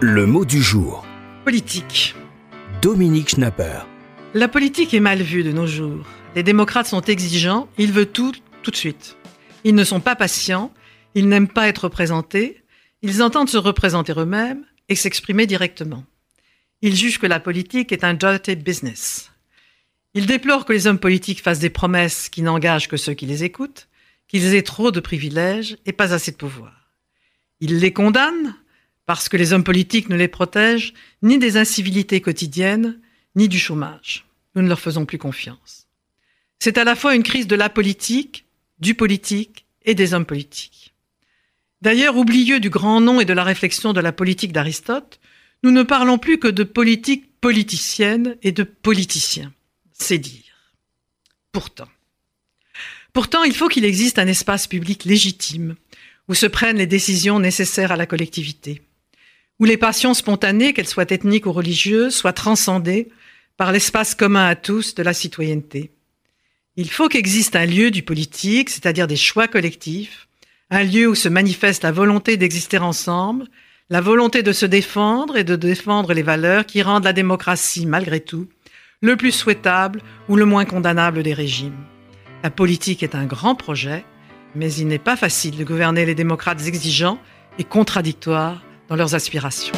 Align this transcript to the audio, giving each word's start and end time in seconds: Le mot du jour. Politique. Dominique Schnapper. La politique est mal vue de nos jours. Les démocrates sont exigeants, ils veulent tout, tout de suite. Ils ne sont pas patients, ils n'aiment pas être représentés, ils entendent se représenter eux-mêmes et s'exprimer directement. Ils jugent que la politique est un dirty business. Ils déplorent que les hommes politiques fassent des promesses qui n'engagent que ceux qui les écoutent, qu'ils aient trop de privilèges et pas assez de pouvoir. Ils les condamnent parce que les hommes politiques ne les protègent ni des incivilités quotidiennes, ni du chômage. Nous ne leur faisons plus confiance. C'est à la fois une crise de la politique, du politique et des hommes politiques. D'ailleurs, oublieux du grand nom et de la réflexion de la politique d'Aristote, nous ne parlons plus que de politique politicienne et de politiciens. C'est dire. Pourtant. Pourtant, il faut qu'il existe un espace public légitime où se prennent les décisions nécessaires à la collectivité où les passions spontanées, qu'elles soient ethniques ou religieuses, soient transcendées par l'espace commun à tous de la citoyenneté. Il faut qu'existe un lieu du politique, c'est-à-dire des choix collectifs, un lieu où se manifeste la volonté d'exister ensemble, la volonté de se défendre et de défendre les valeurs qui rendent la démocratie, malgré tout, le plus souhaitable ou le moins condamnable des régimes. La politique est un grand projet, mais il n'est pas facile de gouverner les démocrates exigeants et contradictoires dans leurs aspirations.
Le 0.00 0.26
mot 0.26 0.44
du 0.44 0.62
jour. 0.62 1.04
Politique. 1.44 2.14
Dominique 2.80 3.30
Schnapper. 3.30 3.80
La 4.32 4.46
politique 4.46 4.94
est 4.94 5.00
mal 5.00 5.22
vue 5.22 5.42
de 5.42 5.50
nos 5.50 5.66
jours. 5.66 6.06
Les 6.36 6.44
démocrates 6.44 6.86
sont 6.86 7.00
exigeants, 7.00 7.68
ils 7.78 7.90
veulent 7.90 8.06
tout, 8.06 8.32
tout 8.62 8.70
de 8.70 8.76
suite. 8.76 9.16
Ils 9.64 9.74
ne 9.74 9.82
sont 9.82 9.98
pas 9.98 10.14
patients, 10.14 10.72
ils 11.16 11.28
n'aiment 11.28 11.48
pas 11.48 11.66
être 11.66 11.84
représentés, 11.84 12.62
ils 13.02 13.24
entendent 13.24 13.48
se 13.48 13.56
représenter 13.56 14.12
eux-mêmes 14.16 14.64
et 14.88 14.94
s'exprimer 14.94 15.46
directement. 15.46 16.04
Ils 16.80 16.94
jugent 16.94 17.18
que 17.18 17.26
la 17.26 17.40
politique 17.40 17.90
est 17.90 18.04
un 18.04 18.14
dirty 18.14 18.54
business. 18.54 19.32
Ils 20.14 20.26
déplorent 20.26 20.64
que 20.64 20.72
les 20.72 20.86
hommes 20.86 21.00
politiques 21.00 21.42
fassent 21.42 21.58
des 21.58 21.70
promesses 21.70 22.28
qui 22.28 22.42
n'engagent 22.42 22.86
que 22.86 22.96
ceux 22.96 23.14
qui 23.14 23.26
les 23.26 23.42
écoutent, 23.42 23.88
qu'ils 24.28 24.54
aient 24.54 24.62
trop 24.62 24.92
de 24.92 25.00
privilèges 25.00 25.76
et 25.86 25.92
pas 25.92 26.14
assez 26.14 26.30
de 26.30 26.36
pouvoir. 26.36 26.92
Ils 27.58 27.80
les 27.80 27.92
condamnent 27.92 28.54
parce 29.08 29.30
que 29.30 29.38
les 29.38 29.54
hommes 29.54 29.64
politiques 29.64 30.10
ne 30.10 30.16
les 30.16 30.28
protègent 30.28 30.92
ni 31.22 31.38
des 31.38 31.56
incivilités 31.56 32.20
quotidiennes, 32.20 33.00
ni 33.36 33.48
du 33.48 33.58
chômage. 33.58 34.26
Nous 34.54 34.60
ne 34.60 34.68
leur 34.68 34.80
faisons 34.80 35.06
plus 35.06 35.16
confiance. 35.16 35.86
C'est 36.58 36.76
à 36.76 36.84
la 36.84 36.94
fois 36.94 37.14
une 37.14 37.22
crise 37.22 37.46
de 37.46 37.56
la 37.56 37.70
politique, 37.70 38.44
du 38.80 38.94
politique 38.94 39.64
et 39.86 39.94
des 39.94 40.12
hommes 40.12 40.26
politiques. 40.26 40.92
D'ailleurs, 41.80 42.18
oublieux 42.18 42.60
du 42.60 42.68
grand 42.68 43.00
nom 43.00 43.18
et 43.18 43.24
de 43.24 43.32
la 43.32 43.44
réflexion 43.44 43.94
de 43.94 44.00
la 44.00 44.12
politique 44.12 44.52
d'Aristote, 44.52 45.20
nous 45.62 45.70
ne 45.70 45.84
parlons 45.84 46.18
plus 46.18 46.38
que 46.38 46.48
de 46.48 46.62
politique 46.62 47.40
politicienne 47.40 48.36
et 48.42 48.52
de 48.52 48.62
politiciens. 48.62 49.54
C'est 49.94 50.18
dire. 50.18 50.74
Pourtant. 51.50 51.88
Pourtant, 53.14 53.42
il 53.44 53.54
faut 53.54 53.68
qu'il 53.68 53.86
existe 53.86 54.18
un 54.18 54.26
espace 54.26 54.66
public 54.66 55.06
légitime 55.06 55.76
où 56.28 56.34
se 56.34 56.44
prennent 56.44 56.76
les 56.76 56.86
décisions 56.86 57.40
nécessaires 57.40 57.90
à 57.90 57.96
la 57.96 58.04
collectivité 58.04 58.82
où 59.58 59.64
les 59.64 59.76
passions 59.76 60.14
spontanées, 60.14 60.72
qu'elles 60.72 60.88
soient 60.88 61.10
ethniques 61.10 61.46
ou 61.46 61.52
religieuses, 61.52 62.14
soient 62.14 62.32
transcendées 62.32 63.08
par 63.56 63.72
l'espace 63.72 64.14
commun 64.14 64.46
à 64.46 64.54
tous 64.54 64.94
de 64.94 65.02
la 65.02 65.12
citoyenneté. 65.12 65.90
Il 66.76 66.90
faut 66.90 67.08
qu'existe 67.08 67.56
un 67.56 67.66
lieu 67.66 67.90
du 67.90 68.02
politique, 68.02 68.70
c'est-à-dire 68.70 69.08
des 69.08 69.16
choix 69.16 69.48
collectifs, 69.48 70.28
un 70.70 70.84
lieu 70.84 71.08
où 71.08 71.14
se 71.16 71.28
manifeste 71.28 71.82
la 71.82 71.90
volonté 71.90 72.36
d'exister 72.36 72.78
ensemble, 72.78 73.48
la 73.90 74.00
volonté 74.00 74.42
de 74.42 74.52
se 74.52 74.66
défendre 74.66 75.36
et 75.36 75.44
de 75.44 75.56
défendre 75.56 76.12
les 76.12 76.22
valeurs 76.22 76.66
qui 76.66 76.82
rendent 76.82 77.04
la 77.04 77.12
démocratie, 77.12 77.86
malgré 77.86 78.20
tout, 78.20 78.46
le 79.00 79.16
plus 79.16 79.32
souhaitable 79.32 80.02
ou 80.28 80.36
le 80.36 80.44
moins 80.44 80.66
condamnable 80.66 81.22
des 81.22 81.34
régimes. 81.34 81.84
La 82.44 82.50
politique 82.50 83.02
est 83.02 83.14
un 83.14 83.24
grand 83.24 83.56
projet, 83.56 84.04
mais 84.54 84.72
il 84.72 84.86
n'est 84.86 84.98
pas 84.98 85.16
facile 85.16 85.56
de 85.56 85.64
gouverner 85.64 86.04
les 86.04 86.14
démocrates 86.14 86.66
exigeants 86.66 87.18
et 87.58 87.64
contradictoires 87.64 88.62
dans 88.88 88.96
leurs 88.96 89.14
aspirations. 89.14 89.74